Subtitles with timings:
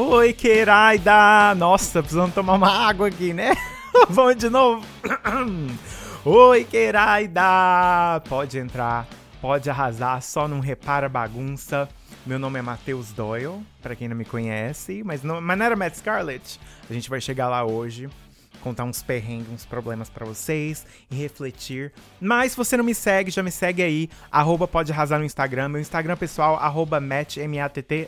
[0.00, 1.56] Oi, Queiraida!
[1.56, 3.50] Nossa, precisando tomar uma água aqui, né?
[4.08, 4.86] Vamos de novo.
[6.24, 8.22] Oi, Queiraida!
[8.28, 9.08] Pode entrar,
[9.40, 11.88] pode arrasar, só não repara bagunça.
[12.24, 15.74] Meu nome é Matheus Doyle, para quem não me conhece, mas não, mas não era
[15.74, 16.60] Matt Scarlett.
[16.88, 18.08] A gente vai chegar lá hoje
[18.62, 21.92] contar uns perrengues, uns problemas para vocês e refletir.
[22.20, 25.68] Mas se você não me segue, já me segue aí, arroba pode arrasar no Instagram.
[25.68, 27.36] Meu Instagram pessoal, arroba Matt,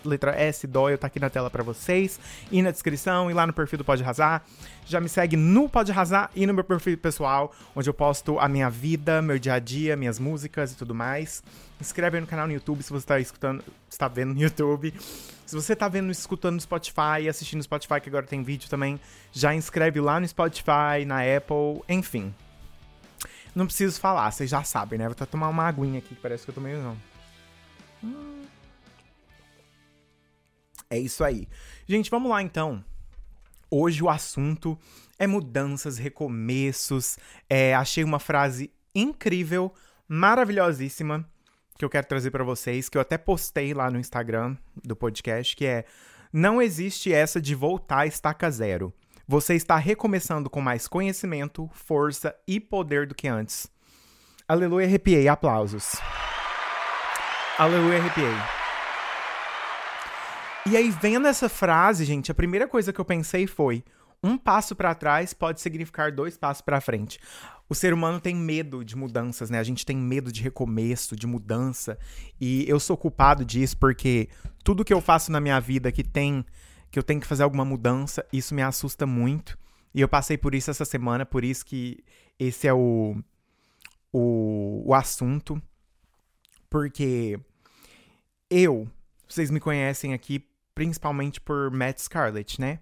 [0.05, 2.19] letra S, Doyle, tá aqui na tela para vocês.
[2.51, 4.42] E na descrição, e lá no perfil do Pode Arrasar.
[4.87, 8.48] Já me segue no Pode Arrasar e no meu perfil pessoal, onde eu posto a
[8.48, 11.42] minha vida, meu dia a dia, minhas músicas e tudo mais.
[11.80, 14.93] Inscreve aí no canal no YouTube se você tá escutando, está vendo no YouTube.
[15.47, 19.01] Se você tá vendo, escutando no Spotify, assistindo no Spotify, que agora tem vídeo também,
[19.33, 22.34] já inscreve lá no Spotify, na Apple, enfim.
[23.55, 25.06] Não preciso falar, vocês já sabem, né?
[25.06, 26.97] Vou até tomar uma aguinha aqui, que parece que eu tomei não.
[30.89, 31.48] É isso aí.
[31.86, 32.84] Gente, vamos lá então.
[33.70, 34.78] Hoje o assunto
[35.19, 37.17] é mudanças, recomeços.
[37.48, 39.73] É, achei uma frase incrível,
[40.08, 41.30] maravilhosíssima
[41.81, 45.56] que eu quero trazer para vocês, que eu até postei lá no Instagram do podcast,
[45.56, 45.86] que é:
[46.31, 48.92] não existe essa de voltar a estaca zero.
[49.27, 53.67] Você está recomeçando com mais conhecimento, força e poder do que antes.
[54.47, 55.27] Aleluia, arrepiei.
[55.27, 55.95] Aplausos.
[57.58, 58.34] Aleluia, arrepiei.
[60.67, 63.83] E aí, vendo essa frase, gente, a primeira coisa que eu pensei foi:
[64.23, 67.19] um passo para trás pode significar dois passos para frente.
[67.69, 69.59] O ser humano tem medo de mudanças, né?
[69.59, 71.99] A gente tem medo de recomeço, de mudança.
[72.41, 74.29] E eu sou culpado disso porque
[74.63, 76.45] tudo que eu faço na minha vida que tem
[76.91, 79.57] que eu tenho que fazer alguma mudança, isso me assusta muito.
[79.95, 82.03] E eu passei por isso essa semana, por isso que
[82.39, 83.17] esse é o
[84.13, 85.63] o, o assunto.
[86.69, 87.39] Porque
[88.51, 88.89] eu,
[89.29, 92.81] vocês me conhecem aqui principalmente por Matt Scarlett, né?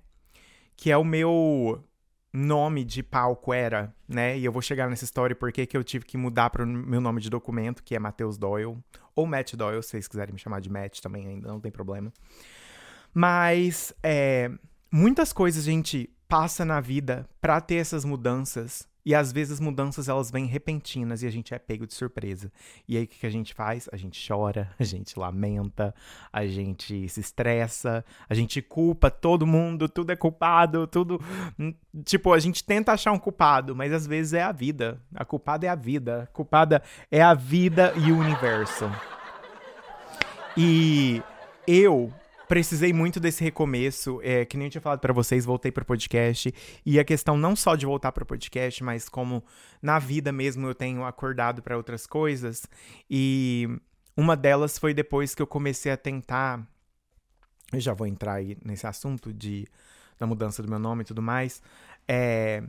[0.79, 1.85] Que é o meu
[2.33, 4.39] nome de palco era, né?
[4.39, 7.01] E eu vou chegar nessa história porque que eu tive que mudar para o meu
[7.01, 8.79] nome de documento, que é Matheus Doyle,
[9.15, 12.13] ou Matt Doyle, se vocês quiserem me chamar de Matt também ainda, não tem problema.
[13.13, 14.53] Mas é,
[14.91, 19.61] muitas coisas a gente passa na vida para ter essas mudanças e às vezes as
[19.61, 22.53] mudanças elas vêm repentinas e a gente é pego de surpresa.
[22.87, 23.89] E aí o que, a gente faz?
[23.91, 25.95] A gente chora, a gente lamenta,
[26.31, 31.19] a gente se estressa, a gente culpa todo mundo, tudo é culpado, tudo.
[31.59, 31.73] Hum,
[32.05, 35.01] tipo, a gente tenta achar um culpado, mas às vezes é a vida.
[35.15, 36.25] A culpada é a vida.
[36.25, 38.93] A culpada é a vida e o universo.
[40.55, 41.23] E
[41.67, 42.13] eu
[42.49, 44.21] precisei muito desse recomeço.
[44.23, 46.53] É, que nem eu tinha falado para vocês, voltei pro podcast.
[46.85, 49.45] E a questão não só de voltar pro podcast, mas como
[49.81, 52.67] na vida mesmo eu tenho acordado para outras coisas.
[53.09, 53.69] E
[54.17, 56.67] uma delas foi depois que eu comecei a tentar.
[57.73, 59.67] Eu já vou entrar aí nesse assunto de
[60.19, 61.63] da mudança do meu nome e tudo mais.
[62.09, 62.65] É,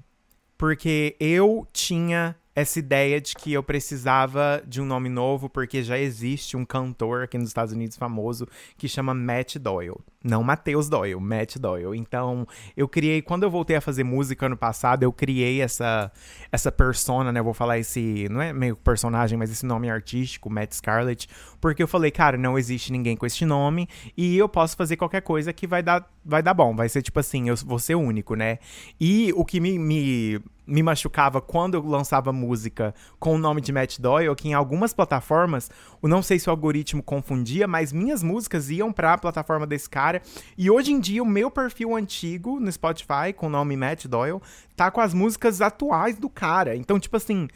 [0.58, 5.98] porque eu tinha essa ideia de que eu precisava de um nome novo, porque já
[5.98, 8.48] existe um cantor aqui nos Estados Unidos famoso
[8.78, 9.96] que chama Matt Doyle.
[10.22, 11.98] Não Matheus Doyle, Matt Doyle.
[11.98, 16.12] Então, eu criei, quando eu voltei a fazer música ano passado, eu criei essa
[16.52, 17.40] essa persona, né?
[17.40, 21.30] Eu vou falar esse, não é meio personagem, mas esse nome artístico, Matt Scarlett,
[21.62, 23.88] porque eu falei, cara, não existe ninguém com este nome
[24.18, 27.20] e eu posso fazer qualquer coisa que vai dar vai dar bom, vai ser tipo
[27.20, 28.60] assim, eu vou ser único, né?
[29.00, 33.72] E o que me, me me machucava quando eu lançava música com o nome de
[33.72, 35.70] Matt Doyle, que em algumas plataformas,
[36.02, 39.90] eu não sei se o algoritmo confundia, mas minhas músicas iam para a plataforma desse
[39.90, 40.22] cara.
[40.58, 44.40] E hoje em dia o meu perfil antigo no Spotify com o nome Matt Doyle
[44.76, 46.76] tá com as músicas atuais do cara.
[46.76, 47.48] Então, tipo assim,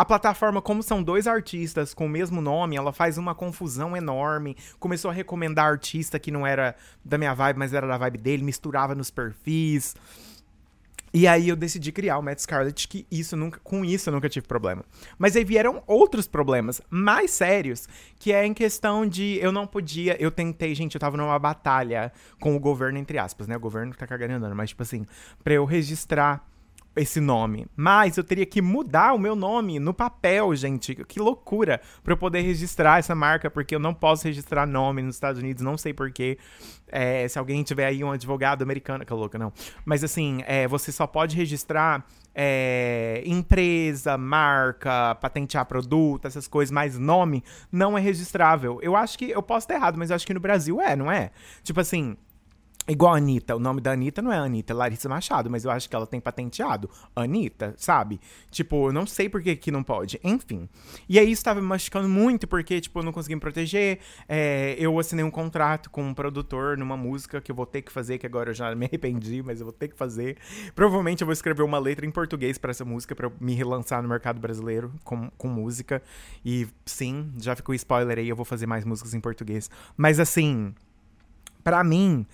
[0.00, 4.56] a plataforma, como são dois artistas com o mesmo nome, ela faz uma confusão enorme.
[4.78, 8.42] Começou a recomendar artista que não era da minha vibe, mas era da vibe dele,
[8.42, 9.94] misturava nos perfis.
[11.12, 14.28] E aí eu decidi criar o Matt Scarlett, que isso nunca, com isso eu nunca
[14.28, 14.84] tive problema.
[15.18, 17.88] Mas aí vieram outros problemas mais sérios,
[18.18, 22.12] que é em questão de eu não podia, eu tentei, gente, eu tava numa batalha
[22.40, 23.56] com o governo entre aspas, né?
[23.56, 25.04] O governo tá cagando andando, mas tipo assim,
[25.42, 26.48] para eu registrar
[26.96, 27.66] esse nome.
[27.76, 30.94] Mas eu teria que mudar o meu nome no papel, gente.
[30.94, 35.14] Que loucura para eu poder registrar essa marca, porque eu não posso registrar nome nos
[35.16, 36.38] Estados Unidos, não sei porquê.
[36.88, 39.52] É, se alguém tiver aí um advogado americano, que louca, não.
[39.84, 42.04] Mas assim, é, você só pode registrar
[42.34, 48.80] é, empresa, marca, patentear produto, essas coisas, mas nome não é registrável.
[48.82, 51.10] Eu acho que, eu posso estar errado, mas eu acho que no Brasil é, não
[51.10, 51.30] é?
[51.62, 52.16] Tipo assim,
[52.90, 53.54] Igual a Anitta.
[53.54, 56.08] O nome da Anitta não é Anitta, é Larissa Machado, mas eu acho que ela
[56.08, 56.90] tem patenteado.
[57.14, 58.20] Anitta, sabe?
[58.50, 60.18] Tipo, eu não sei por que, que não pode.
[60.24, 60.68] Enfim.
[61.08, 64.00] E aí isso tava me machucando muito, porque, tipo, eu não consegui me proteger.
[64.28, 67.92] É, eu assinei um contrato com um produtor numa música que eu vou ter que
[67.92, 70.36] fazer, que agora eu já me arrependi, mas eu vou ter que fazer.
[70.74, 74.08] Provavelmente eu vou escrever uma letra em português para essa música, para me relançar no
[74.08, 76.02] mercado brasileiro com, com música.
[76.44, 79.70] E sim, já ficou spoiler aí, eu vou fazer mais músicas em português.
[79.96, 80.74] Mas assim.
[81.62, 82.26] Para mim,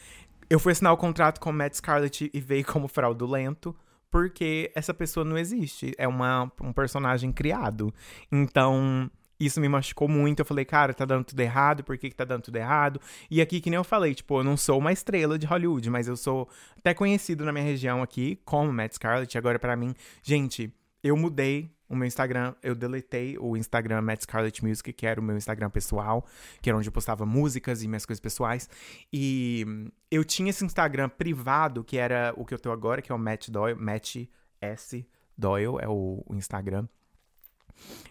[0.48, 3.74] eu fui assinar o contrato com Matt Scarlett e veio como fraudulento,
[4.10, 5.92] porque essa pessoa não existe.
[5.98, 7.92] É uma, um personagem criado.
[8.30, 10.40] Então, isso me machucou muito.
[10.40, 13.00] Eu falei, cara, tá dando tudo errado, por que, que tá dando tudo errado?
[13.30, 16.08] E aqui, que nem eu falei, tipo, eu não sou uma estrela de Hollywood, mas
[16.08, 16.48] eu sou
[16.78, 19.36] até conhecido na minha região aqui como Matt Scarlett.
[19.36, 20.72] Agora, para mim, gente,
[21.02, 25.22] eu mudei o meu Instagram, eu deletei o Instagram Matt Scarlett Music, que era o
[25.22, 26.24] meu Instagram pessoal,
[26.60, 28.68] que era onde eu postava músicas e minhas coisas pessoais.
[29.12, 29.64] E
[30.10, 33.18] eu tinha esse Instagram privado, que era o que eu tô agora, que é o
[33.18, 34.16] Matt Doyle, Matt
[34.60, 35.06] S
[35.38, 36.88] Doyle, é o, o Instagram.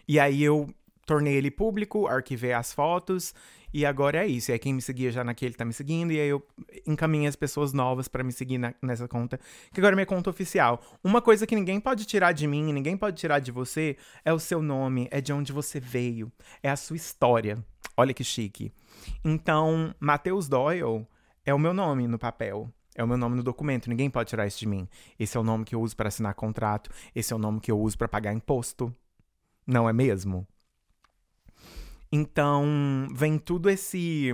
[0.08, 0.72] E aí eu
[1.04, 3.34] tornei ele público, arquivei as fotos
[3.76, 4.50] e agora é isso.
[4.50, 6.10] E aí quem me seguia já naquele tá me seguindo.
[6.10, 6.42] E aí eu
[6.86, 9.38] encaminhei as pessoas novas para me seguir na, nessa conta,
[9.70, 10.80] que agora é minha conta oficial.
[11.04, 14.38] Uma coisa que ninguém pode tirar de mim, ninguém pode tirar de você, é o
[14.38, 16.32] seu nome, é de onde você veio,
[16.62, 17.62] é a sua história.
[17.94, 18.72] Olha que chique.
[19.22, 21.06] Então, Matheus Doyle
[21.44, 22.72] é o meu nome no papel.
[22.94, 24.88] É o meu nome no documento, ninguém pode tirar isso de mim.
[25.18, 27.70] Esse é o nome que eu uso para assinar contrato, esse é o nome que
[27.70, 28.90] eu uso para pagar imposto.
[29.66, 30.48] Não é mesmo?
[32.10, 34.32] Então, vem tudo esse.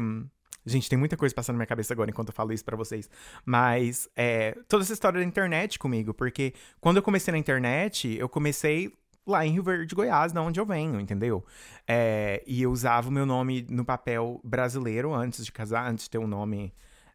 [0.65, 3.11] Gente, tem muita coisa passando na minha cabeça agora enquanto eu falo isso para vocês.
[3.45, 8.29] Mas é, toda essa história da internet comigo, porque quando eu comecei na internet, eu
[8.29, 8.93] comecei
[9.27, 11.45] lá em Rio Verde, Goiás, da onde eu venho, entendeu?
[11.87, 16.11] É, e eu usava o meu nome no papel brasileiro antes de casar, antes de
[16.11, 16.73] ter um nome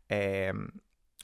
[0.09, 0.53] é,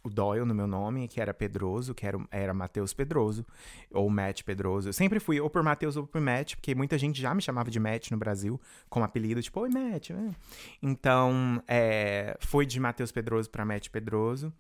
[0.04, 3.46] o Doyle no meu nome, que era Pedroso, que era, era Matheus Pedroso,
[3.92, 4.90] ou Matt Pedroso.
[4.90, 7.72] Eu sempre fui ou por Matheus ou por Matt, porque muita gente já me chamava
[7.72, 8.60] de Matt no Brasil,
[8.90, 10.36] como apelido, tipo, oi Matt, né?
[10.82, 14.54] Então, é, foi de Matheus Pedroso para Matt Pedroso,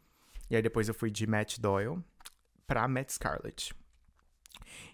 [0.49, 2.01] e aí depois eu fui de Matt Doyle
[2.65, 3.75] para Matt Scarlett.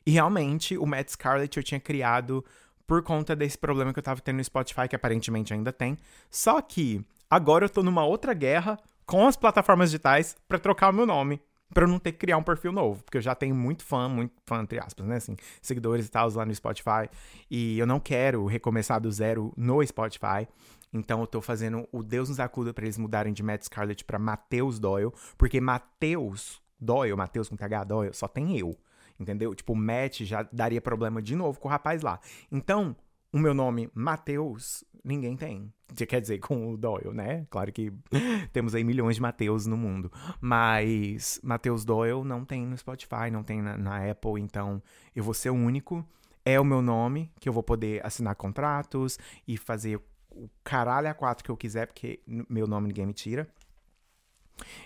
[0.05, 2.43] E realmente, o Matt Scarlett eu tinha criado
[2.87, 5.95] por conta desse problema que eu tava tendo no Spotify, que aparentemente ainda tem.
[6.27, 8.79] Só que agora eu tô numa outra guerra
[9.09, 11.41] com as plataformas digitais para trocar o meu nome.
[11.73, 13.03] Pra eu não ter que criar um perfil novo.
[13.03, 15.17] Porque eu já tenho muito fã, muito fã, entre aspas, né?
[15.17, 17.09] Assim, seguidores e tal lá no Spotify.
[17.49, 20.47] E eu não quero recomeçar do zero no Spotify.
[20.93, 24.17] Então eu tô fazendo o Deus nos acuda para eles mudarem de Matt Scarlett para
[24.17, 25.11] Matheus Doyle.
[25.37, 28.75] Porque Matheus Doyle, Matheus com TH Doyle, só tem eu.
[29.19, 29.53] Entendeu?
[29.53, 32.19] Tipo, Matt já daria problema de novo com o rapaz lá.
[32.51, 32.95] Então,
[33.31, 35.71] o meu nome, Matheus, ninguém tem.
[36.07, 37.45] Quer dizer, com o Doyle, né?
[37.49, 37.91] Claro que
[38.53, 40.11] temos aí milhões de Mateus no mundo.
[40.39, 44.81] Mas Mateus Doyle não tem no Spotify, não tem na, na, Apple, então
[45.15, 46.05] eu vou ser o único.
[46.45, 49.99] É o meu nome, que eu vou poder assinar contratos e fazer
[50.31, 53.47] o caralho a quatro que eu quiser, porque meu nome ninguém me tira.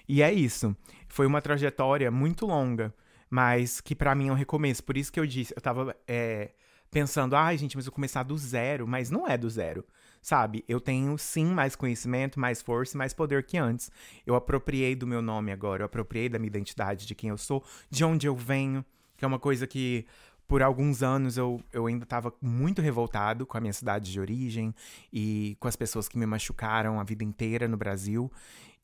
[0.07, 0.75] E é isso.
[1.07, 2.93] Foi uma trajetória muito longa,
[3.29, 4.83] mas que para mim é um recomeço.
[4.83, 6.51] Por isso que eu disse, eu tava é,
[6.91, 9.85] pensando, ai, ah, gente, mas eu começar do zero, mas não é do zero
[10.23, 10.63] sabe?
[10.67, 13.91] Eu tenho sim mais conhecimento, mais força e mais poder que antes.
[14.25, 17.63] Eu apropriei do meu nome agora, eu apropriei da minha identidade, de quem eu sou,
[17.89, 18.83] de onde eu venho,
[19.17, 20.07] que é uma coisa que
[20.47, 24.73] por alguns anos eu, eu ainda estava muito revoltado com a minha cidade de origem
[25.11, 28.31] e com as pessoas que me machucaram a vida inteira no Brasil.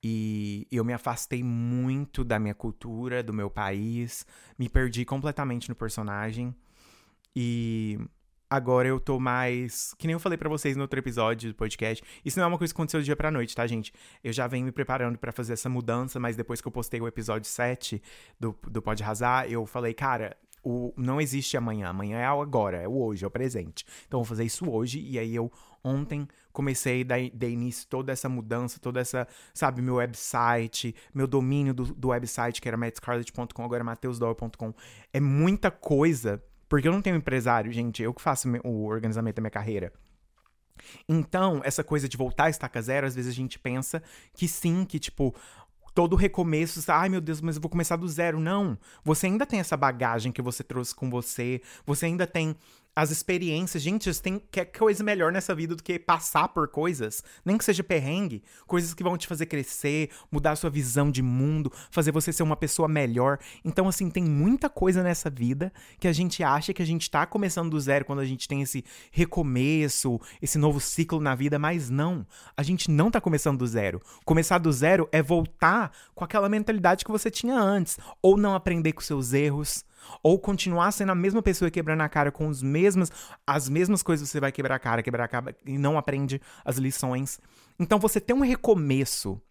[0.03, 4.25] E eu me afastei muito da minha cultura, do meu país,
[4.57, 6.55] me perdi completamente no personagem.
[7.35, 7.99] E
[8.49, 9.93] Agora eu tô mais.
[9.97, 12.03] Que nem eu falei para vocês no outro episódio do podcast.
[12.25, 13.93] Isso não é uma coisa que aconteceu do dia pra noite, tá, gente?
[14.23, 17.07] Eu já venho me preparando para fazer essa mudança, mas depois que eu postei o
[17.07, 18.01] episódio 7
[18.39, 21.89] do, do Pode Arrasar, eu falei, cara, o, não existe amanhã.
[21.89, 23.85] Amanhã é o agora, é o hoje, é o presente.
[24.07, 24.99] Então eu vou fazer isso hoje.
[24.99, 25.51] E aí eu
[25.83, 31.73] ontem comecei, dar, dar início toda essa mudança, toda essa, sabe, meu website, meu domínio
[31.73, 34.73] do, do website, que era mattscarlett.com, agora é mateusdor.com.
[35.13, 39.41] É muita coisa porque eu não tenho empresário, gente, eu que faço o organizamento da
[39.41, 39.91] minha carreira.
[41.07, 44.01] Então, essa coisa de voltar a estaca zero, às vezes a gente pensa
[44.33, 45.35] que sim, que tipo,
[45.93, 48.39] todo recomeço, ai meu Deus, mas eu vou começar do zero.
[48.39, 48.77] Não.
[49.03, 52.55] Você ainda tem essa bagagem que você trouxe com você, você ainda tem
[52.95, 53.81] as experiências.
[53.81, 57.63] Gente, você tem quer coisa melhor nessa vida do que passar por coisas, nem que
[57.63, 62.11] seja perrengue, coisas que vão te fazer crescer, mudar a sua visão de mundo, fazer
[62.11, 63.39] você ser uma pessoa melhor.
[63.63, 67.25] Então, assim, tem muita coisa nessa vida que a gente acha que a gente tá
[67.25, 71.89] começando do zero quando a gente tem esse recomeço, esse novo ciclo na vida, mas
[71.89, 72.25] não.
[72.55, 74.01] A gente não tá começando do zero.
[74.25, 78.93] Começar do zero é voltar com aquela mentalidade que você tinha antes, ou não aprender
[78.93, 79.85] com seus erros,
[80.21, 83.11] ou continuar sendo a mesma pessoa e quebrando a cara com os mesmos,
[83.45, 86.77] as mesmas coisas você vai quebrar a cara, quebrar a cara e não aprende as
[86.77, 87.39] lições.
[87.79, 89.41] Então você ter um recomeço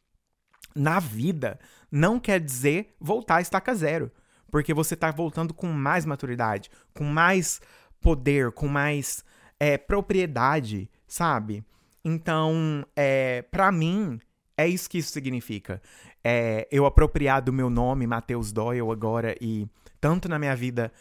[0.75, 1.59] na vida
[1.91, 4.11] não quer dizer voltar a estaca zero.
[4.51, 7.61] Porque você tá voltando com mais maturidade, com mais
[8.01, 9.23] poder, com mais
[9.61, 11.63] é, propriedade, sabe?
[12.05, 14.19] Então, é, para mim,
[14.57, 15.83] é isso que isso significa.
[16.23, 19.67] É, eu apropriar do meu nome, Matheus Doyle, agora, e
[20.01, 20.93] tanto na minha vida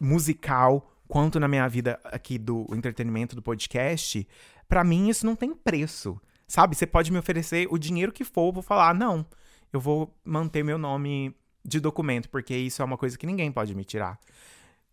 [0.00, 4.26] musical quanto na minha vida aqui do entretenimento do podcast,
[4.68, 6.20] para mim isso não tem preço.
[6.46, 6.76] Sabe?
[6.76, 9.26] Você pode me oferecer o dinheiro que for, eu vou falar, não,
[9.72, 13.74] eu vou manter meu nome de documento, porque isso é uma coisa que ninguém pode
[13.74, 14.18] me tirar.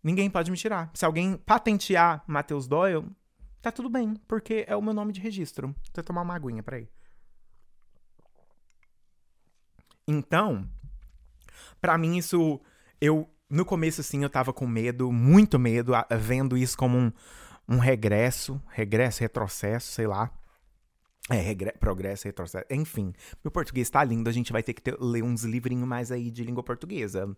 [0.02, 0.90] Ninguém pode me tirar.
[0.94, 3.06] Se alguém patentear Matheus Doyle,
[3.60, 5.74] tá tudo bem, porque é o meu nome de registro.
[5.94, 6.88] Vou tomar uma aguinha, peraí.
[10.06, 10.68] Então,
[11.80, 12.60] para mim isso
[13.00, 17.12] eu no começo, assim, eu tava com medo, muito medo, vendo isso como um,
[17.68, 20.32] um regresso, regresso, retrocesso, sei lá.
[21.30, 23.12] É, regre progresso, retrocesso, enfim.
[23.44, 26.30] Meu português tá lindo, a gente vai ter que ter, ler uns livrinhos mais aí
[26.30, 27.36] de língua portuguesa.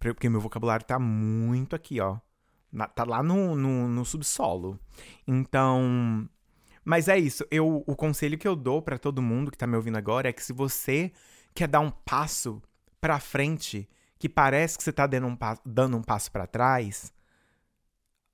[0.00, 2.18] Porque meu vocabulário tá muito aqui, ó.
[2.72, 4.78] Na, tá lá no, no, no, subsolo.
[5.26, 6.28] Então.
[6.84, 7.46] Mas é isso.
[7.48, 10.32] Eu, o conselho que eu dou para todo mundo que tá me ouvindo agora é
[10.32, 11.12] que se você
[11.54, 12.62] quer dar um passo
[13.00, 17.12] pra frente que parece que você está dando um, dando um passo para trás,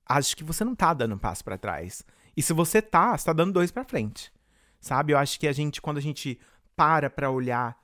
[0.05, 2.03] acho que você não está dando um passo para trás.
[2.35, 4.31] E se você tá, você está dando dois para frente.
[4.79, 5.13] Sabe?
[5.13, 6.39] Eu acho que a gente, quando a gente
[6.75, 7.77] para para olhar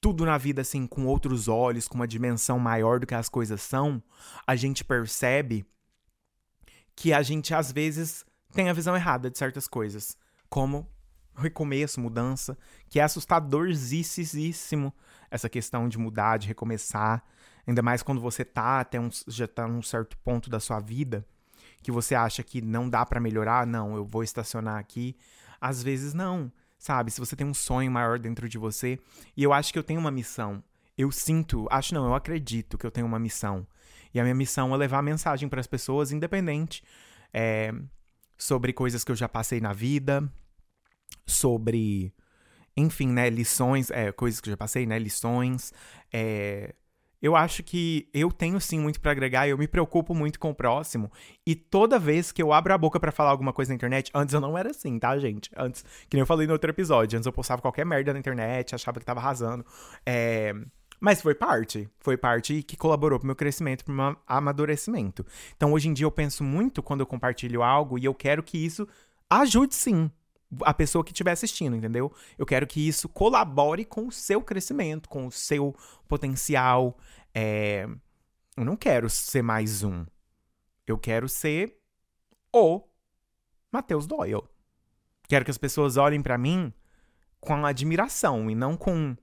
[0.00, 3.62] tudo na vida assim com outros olhos, com uma dimensão maior do que as coisas
[3.62, 4.02] são,
[4.46, 5.64] a gente percebe
[6.94, 10.16] que a gente às vezes tem a visão errada de certas coisas,
[10.48, 10.86] como
[11.34, 12.56] recomeço, mudança,
[12.88, 14.92] que é assustadorzíssimo
[15.30, 17.24] essa questão de mudar, de recomeçar,
[17.66, 21.24] ainda mais quando você tá até um, já tá num certo ponto da sua vida
[21.82, 25.16] que você acha que não dá para melhorar, não, eu vou estacionar aqui.
[25.60, 27.10] Às vezes não, sabe?
[27.10, 28.98] Se você tem um sonho maior dentro de você,
[29.36, 30.62] e eu acho que eu tenho uma missão.
[30.96, 33.66] Eu sinto, acho não, eu acredito que eu tenho uma missão.
[34.14, 36.84] E a minha missão é levar a mensagem para as pessoas, independente
[37.32, 37.74] é,
[38.36, 40.30] sobre coisas que eu já passei na vida,
[41.26, 42.14] sobre
[42.76, 45.72] enfim, né, lições, é, coisas que eu já passei, né, lições.
[46.12, 46.74] É,
[47.20, 50.54] eu acho que eu tenho sim muito para agregar, eu me preocupo muito com o
[50.54, 51.10] próximo.
[51.46, 54.34] E toda vez que eu abro a boca para falar alguma coisa na internet, antes
[54.34, 55.48] eu não era assim, tá, gente?
[55.56, 58.74] Antes, que nem eu falei no outro episódio, antes eu postava qualquer merda na internet,
[58.74, 59.64] achava que tava arrasando.
[60.04, 60.52] É,
[60.98, 65.24] mas foi parte, foi parte que colaborou pro meu crescimento, pro meu amadurecimento.
[65.56, 68.58] Então hoje em dia eu penso muito quando eu compartilho algo e eu quero que
[68.58, 68.88] isso
[69.30, 70.10] ajude sim
[70.60, 72.12] a pessoa que estiver assistindo, entendeu?
[72.36, 75.74] Eu quero que isso colabore com o seu crescimento, com o seu
[76.06, 76.96] potencial.
[77.34, 77.88] É...
[78.56, 80.04] Eu não quero ser mais um.
[80.86, 81.78] Eu quero ser
[82.52, 82.82] o
[83.72, 84.42] Matheus Doyle.
[85.26, 86.72] Quero que as pessoas olhem para mim
[87.40, 89.16] com admiração e não com.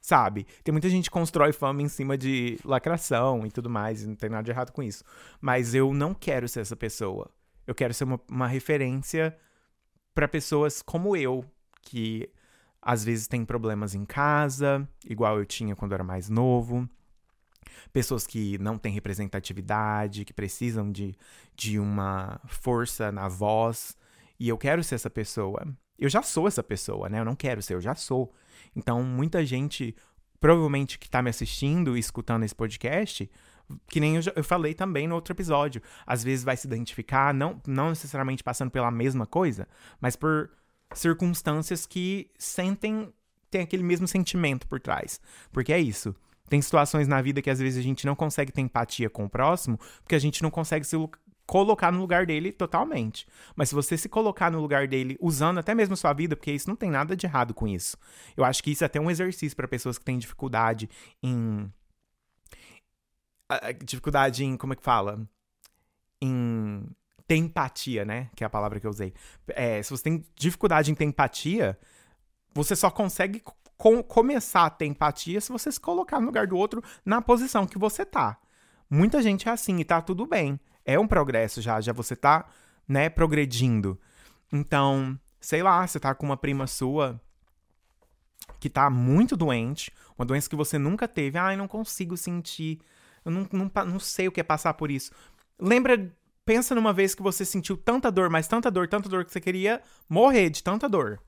[0.00, 0.46] Sabe?
[0.62, 4.14] Tem muita gente que constrói fama em cima de lacração e tudo mais, e não
[4.14, 5.02] tem nada de errado com isso.
[5.40, 7.30] Mas eu não quero ser essa pessoa.
[7.66, 9.36] Eu quero ser uma, uma referência
[10.14, 11.44] para pessoas como eu,
[11.82, 12.30] que
[12.80, 16.88] às vezes têm problemas em casa, igual eu tinha quando era mais novo.
[17.92, 21.14] Pessoas que não têm representatividade, que precisam de,
[21.56, 23.96] de uma força na voz.
[24.38, 25.66] E eu quero ser essa pessoa.
[25.98, 27.20] Eu já sou essa pessoa, né?
[27.20, 28.32] Eu não quero ser, eu já sou.
[28.76, 29.94] Então, muita gente,
[30.38, 33.30] provavelmente que tá me assistindo e escutando esse podcast,
[33.88, 35.82] que nem eu, já, eu falei também no outro episódio.
[36.06, 39.68] Às vezes vai se identificar, não, não necessariamente passando pela mesma coisa,
[40.00, 40.50] mas por
[40.92, 43.12] circunstâncias que sentem,
[43.50, 45.20] tem aquele mesmo sentimento por trás.
[45.52, 46.14] Porque é isso.
[46.48, 49.30] Tem situações na vida que às vezes a gente não consegue ter empatia com o
[49.30, 50.96] próximo, porque a gente não consegue se
[51.46, 53.26] colocar no lugar dele totalmente.
[53.56, 56.68] Mas se você se colocar no lugar dele usando até mesmo sua vida, porque isso
[56.68, 57.96] não tem nada de errado com isso.
[58.36, 60.88] Eu acho que isso é até um exercício para pessoas que têm dificuldade
[61.22, 61.70] em
[63.84, 64.56] dificuldade em.
[64.56, 65.26] Como é que fala?
[66.20, 66.84] Em
[67.26, 68.30] ter empatia, né?
[68.34, 69.14] Que é a palavra que eu usei.
[69.48, 71.78] É, se você tem dificuldade em ter empatia,
[72.54, 73.42] você só consegue
[73.76, 77.66] com, começar a ter empatia se você se colocar no lugar do outro na posição
[77.66, 78.38] que você tá.
[78.88, 80.60] Muita gente é assim e tá tudo bem.
[80.84, 82.46] é um progresso já, já você tá,
[82.86, 83.98] né, progredindo.
[84.52, 87.20] Então, sei lá, você tá com uma prima sua
[88.60, 91.38] que tá muito doente, uma doença que você nunca teve.
[91.38, 92.80] Ai, não consigo sentir.
[93.24, 95.10] Eu não, não, não sei o que é passar por isso.
[95.58, 96.12] Lembra,
[96.44, 99.40] pensa numa vez que você sentiu tanta dor, mas tanta dor, tanta dor que você
[99.40, 101.20] queria morrer de tanta dor.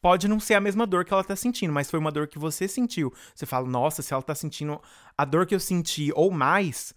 [0.00, 2.38] Pode não ser a mesma dor que ela tá sentindo, mas foi uma dor que
[2.38, 3.12] você sentiu.
[3.34, 4.80] Você fala, nossa, se ela tá sentindo
[5.16, 6.94] a dor que eu senti ou mais,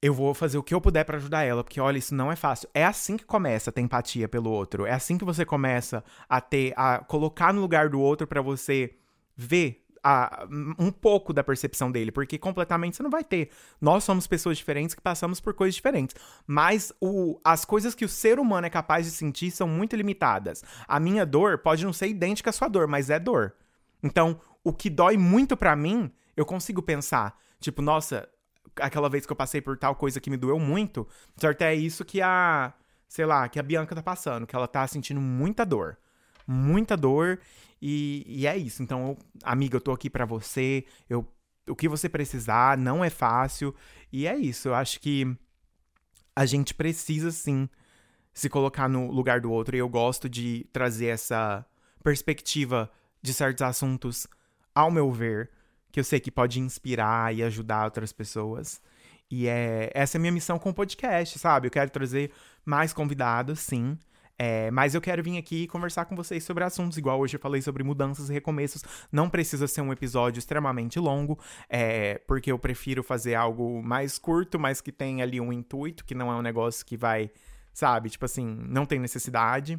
[0.00, 2.36] eu vou fazer o que eu puder para ajudar ela, porque olha, isso não é
[2.36, 2.70] fácil.
[2.72, 4.86] É assim que começa a ter empatia pelo outro.
[4.86, 8.94] É assim que você começa a ter a colocar no lugar do outro para você
[9.36, 10.46] ver a,
[10.78, 13.50] um pouco da percepção dele, porque completamente você não vai ter.
[13.80, 16.16] Nós somos pessoas diferentes que passamos por coisas diferentes,
[16.46, 20.64] mas o, as coisas que o ser humano é capaz de sentir são muito limitadas.
[20.86, 23.54] A minha dor pode não ser idêntica à sua dor, mas é dor.
[24.02, 28.28] Então, o que dói muito para mim, eu consigo pensar, tipo, nossa,
[28.76, 31.62] aquela vez que eu passei por tal coisa que me doeu muito, certo?
[31.62, 32.72] É isso que a,
[33.08, 35.98] sei lá, que a Bianca tá passando, que ela tá sentindo muita dor.
[36.46, 37.38] Muita dor.
[37.80, 38.82] E, e é isso.
[38.82, 40.84] Então, amiga, eu tô aqui para você.
[41.08, 41.26] Eu,
[41.68, 43.74] o que você precisar, não é fácil.
[44.12, 44.68] E é isso.
[44.68, 45.36] Eu acho que
[46.34, 47.68] a gente precisa sim
[48.32, 49.76] se colocar no lugar do outro.
[49.76, 51.64] E eu gosto de trazer essa
[52.02, 52.90] perspectiva
[53.22, 54.26] de certos assuntos,
[54.74, 55.50] ao meu ver,
[55.92, 58.80] que eu sei que pode inspirar e ajudar outras pessoas.
[59.30, 61.66] E é essa é a minha missão com o podcast, sabe?
[61.68, 62.32] Eu quero trazer
[62.64, 63.98] mais convidados, sim.
[64.42, 67.60] É, mas eu quero vir aqui conversar com vocês sobre assuntos, igual hoje eu falei
[67.60, 68.82] sobre mudanças e recomeços.
[69.12, 74.58] Não precisa ser um episódio extremamente longo, é, porque eu prefiro fazer algo mais curto,
[74.58, 77.30] mas que tem ali um intuito, que não é um negócio que vai,
[77.70, 78.08] sabe?
[78.08, 79.78] Tipo assim, não tem necessidade.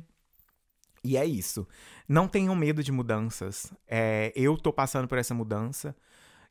[1.04, 1.68] E é isso.
[2.08, 3.74] Não tenham medo de mudanças.
[3.88, 5.96] É, eu tô passando por essa mudança,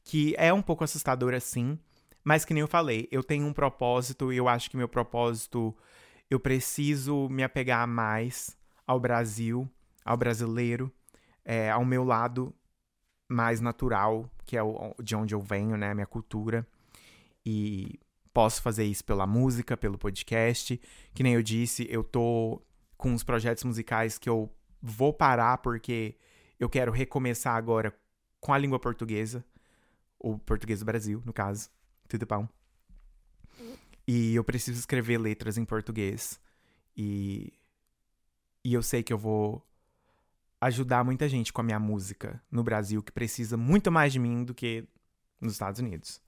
[0.02, 1.78] que é um pouco assustadora sim,
[2.24, 5.72] mas que nem eu falei, eu tenho um propósito e eu acho que meu propósito,
[6.30, 8.56] eu preciso me apegar mais
[8.86, 9.68] ao Brasil,
[10.04, 10.90] ao brasileiro,
[11.44, 12.54] é, ao meu lado
[13.28, 16.66] mais natural, que é o, de onde eu venho, né, minha cultura.
[17.44, 17.98] E
[18.32, 20.80] posso fazer isso pela música, pelo podcast.
[21.14, 22.62] Que nem eu disse, eu tô
[22.96, 26.16] com os projetos musicais que eu vou parar porque
[26.58, 27.94] eu quero recomeçar agora
[28.40, 29.44] com a língua portuguesa,
[30.18, 31.70] o português do Brasil, no caso,
[32.08, 32.48] tudo bom.
[34.06, 36.40] E eu preciso escrever letras em português.
[36.96, 37.52] E
[38.64, 39.66] e eu sei que eu vou
[40.60, 44.44] ajudar muita gente com a minha música no Brasil que precisa muito mais de mim
[44.44, 44.86] do que
[45.40, 46.20] nos Estados Unidos.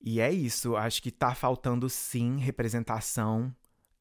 [0.00, 3.54] E é isso, acho que tá faltando sim representação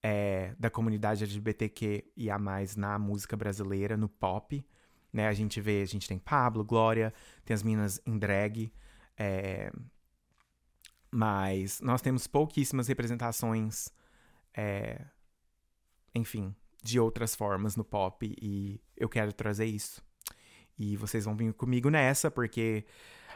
[0.03, 4.63] é, da comunidade LGBTQ e a mais na música brasileira, no pop.
[5.11, 5.27] Né?
[5.27, 7.13] A gente vê, a gente tem Pablo, Glória,
[7.45, 8.71] tem as minas em drag.
[9.17, 9.71] É,
[11.11, 13.89] mas nós temos pouquíssimas representações,
[14.53, 15.01] é,
[16.13, 20.01] enfim, de outras formas no pop e eu quero trazer isso.
[20.77, 22.85] E vocês vão vir comigo nessa, porque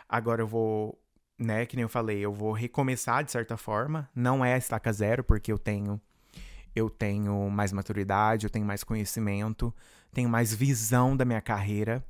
[0.07, 1.01] agora eu vou,
[1.39, 4.09] né, que nem eu falei, eu vou recomeçar de certa forma.
[4.15, 5.99] Não é estaca zero, porque eu tenho
[6.75, 9.73] eu tenho mais maturidade, eu tenho mais conhecimento,
[10.13, 12.03] tenho mais visão da minha carreira.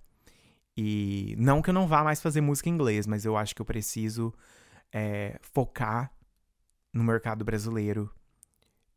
[0.78, 3.62] E não que eu não vá mais fazer música em inglês, mas eu acho que
[3.62, 4.34] eu preciso
[4.92, 6.12] é, focar
[6.94, 8.10] no mercado brasileiro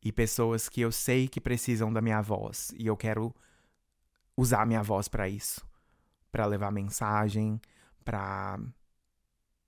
[0.02, 2.72] e pessoas que eu sei que precisam da minha voz.
[2.76, 3.34] E eu quero
[4.36, 5.66] usar a minha voz para isso,
[6.30, 7.60] para levar mensagem,
[8.04, 8.58] para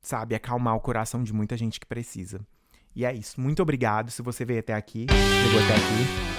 [0.00, 2.40] sabe, acalmar o coração de muita gente que precisa.
[2.94, 3.40] E é isso.
[3.40, 6.36] Muito obrigado se você veio até aqui, chegou até aqui.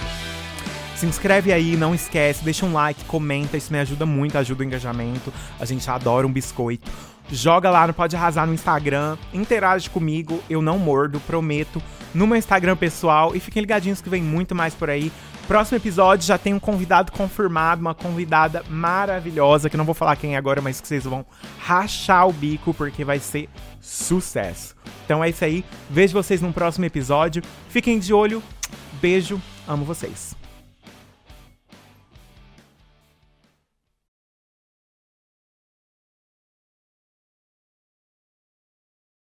[0.98, 4.66] Se inscreve aí, não esquece, deixa um like, comenta, isso me ajuda muito, ajuda o
[4.66, 5.32] engajamento.
[5.60, 6.90] A gente adora um biscoito.
[7.30, 11.82] Joga lá no Pode Arrasar no Instagram, interage comigo, eu não mordo, prometo,
[12.14, 13.36] no meu Instagram pessoal.
[13.36, 15.12] E fiquem ligadinhos que vem muito mais por aí.
[15.48, 20.36] Próximo episódio já tem um convidado confirmado, uma convidada maravilhosa, que não vou falar quem
[20.36, 21.26] é agora, mas que vocês vão
[21.60, 24.76] rachar o bico, porque vai ser sucesso.
[25.06, 25.64] Então é isso aí.
[25.90, 27.42] Vejo vocês num próximo episódio.
[27.70, 28.44] Fiquem de olho.
[29.02, 29.42] Beijo.
[29.66, 30.47] Amo vocês.